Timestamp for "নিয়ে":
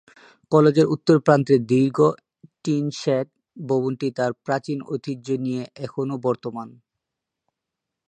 5.45-5.63